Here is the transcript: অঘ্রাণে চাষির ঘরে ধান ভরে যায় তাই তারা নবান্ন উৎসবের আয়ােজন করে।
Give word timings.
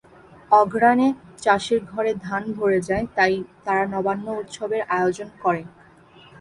অঘ্রাণে 0.51 1.07
চাষির 1.37 1.81
ঘরে 1.85 2.11
ধান 2.23 2.43
ভরে 2.57 2.79
যায় 2.89 3.05
তাই 3.15 3.33
তারা 3.65 3.83
নবান্ন 3.93 4.25
উৎসবের 4.41 4.81
আয়ােজন 4.89 5.29
করে। 5.43 5.61